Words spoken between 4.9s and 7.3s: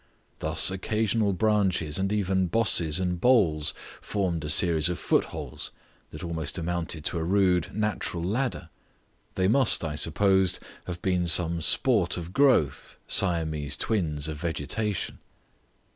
footholds that almost amounted to a